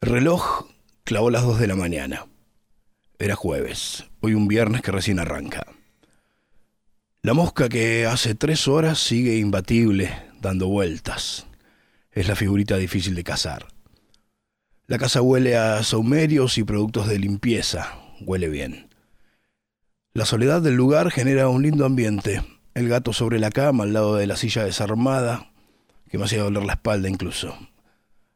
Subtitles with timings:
[0.00, 0.66] El reloj
[1.02, 2.26] clavó las dos de la mañana.
[3.18, 5.66] Era jueves, hoy un viernes que recién arranca.
[7.20, 11.48] La mosca que hace tres horas sigue imbatible, dando vueltas.
[12.12, 13.66] Es la figurita difícil de cazar.
[14.86, 17.98] La casa huele a saumerios y productos de limpieza.
[18.20, 18.94] Huele bien.
[20.12, 22.44] La soledad del lugar genera un lindo ambiente.
[22.74, 25.50] El gato sobre la cama, al lado de la silla desarmada,
[26.08, 27.58] que me hacía doler la espalda incluso.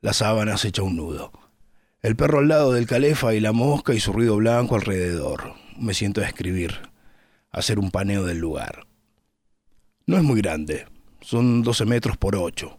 [0.00, 1.43] La sábana se echa un nudo.
[2.04, 5.54] El perro al lado del calefa y la mosca y su ruido blanco alrededor.
[5.78, 6.90] Me siento a escribir,
[7.50, 8.86] a hacer un paneo del lugar.
[10.04, 10.84] No es muy grande,
[11.22, 12.78] son 12 metros por 8.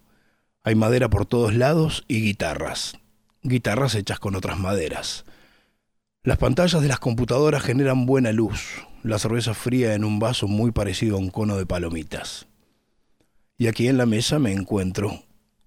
[0.63, 2.99] Hay madera por todos lados y guitarras.
[3.41, 5.25] Guitarras hechas con otras maderas.
[6.21, 10.69] Las pantallas de las computadoras generan buena luz, la cerveza fría en un vaso muy
[10.69, 12.45] parecido a un cono de palomitas.
[13.57, 15.23] Y aquí en la mesa me encuentro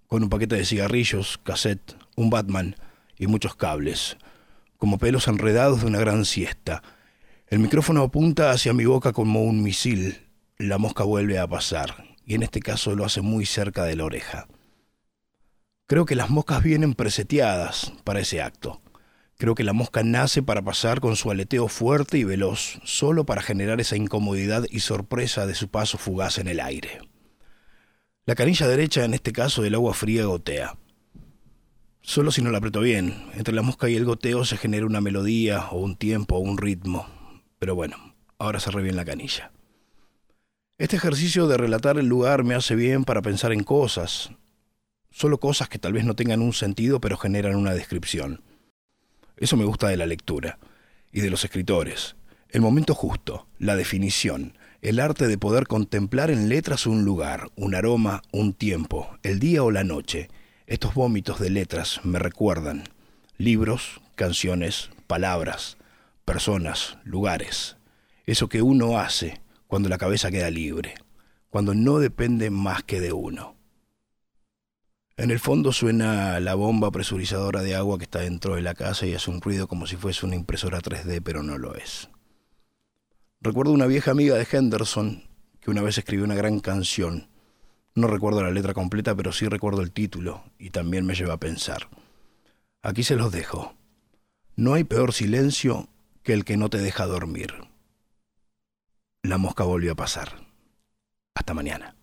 [0.06, 2.76] con un paquete de cigarrillos, cassette, un Batman,
[3.18, 4.16] y muchos cables,
[4.76, 6.82] como pelos enredados de una gran siesta.
[7.48, 10.26] El micrófono apunta hacia mi boca como un misil.
[10.56, 14.04] La mosca vuelve a pasar, y en este caso lo hace muy cerca de la
[14.04, 14.48] oreja.
[15.86, 18.82] Creo que las moscas vienen preseteadas para ese acto.
[19.38, 23.40] Creo que la mosca nace para pasar con su aleteo fuerte y veloz, solo para
[23.40, 27.00] generar esa incomodidad y sorpresa de su paso fugaz en el aire.
[28.26, 30.76] La canilla derecha, en este caso del agua fría, gotea.
[32.08, 33.22] Solo si no la aprieto bien.
[33.34, 36.56] Entre la mosca y el goteo se genera una melodía o un tiempo o un
[36.56, 37.06] ritmo.
[37.58, 39.52] Pero bueno, ahora cerré bien la canilla.
[40.78, 44.30] Este ejercicio de relatar el lugar me hace bien para pensar en cosas.
[45.10, 48.40] Solo cosas que tal vez no tengan un sentido pero generan una descripción.
[49.36, 50.58] Eso me gusta de la lectura
[51.12, 52.16] y de los escritores.
[52.48, 57.74] El momento justo, la definición, el arte de poder contemplar en letras un lugar, un
[57.74, 60.30] aroma, un tiempo, el día o la noche,
[60.68, 62.84] estos vómitos de letras me recuerdan
[63.38, 65.78] libros, canciones, palabras,
[66.26, 67.78] personas, lugares.
[68.26, 70.94] Eso que uno hace cuando la cabeza queda libre,
[71.48, 73.56] cuando no depende más que de uno.
[75.16, 79.06] En el fondo suena la bomba presurizadora de agua que está dentro de la casa
[79.06, 82.10] y hace un ruido como si fuese una impresora 3D, pero no lo es.
[83.40, 85.24] Recuerdo una vieja amiga de Henderson
[85.60, 87.30] que una vez escribió una gran canción
[87.98, 91.40] no recuerdo la letra completa, pero sí recuerdo el título y también me lleva a
[91.40, 91.88] pensar.
[92.82, 93.74] Aquí se los dejo.
[94.56, 95.88] No hay peor silencio
[96.22, 97.54] que el que no te deja dormir.
[99.22, 100.46] La mosca volvió a pasar.
[101.34, 101.97] Hasta mañana.